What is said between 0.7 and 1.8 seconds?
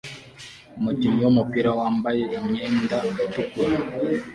Umukinnyi wumupira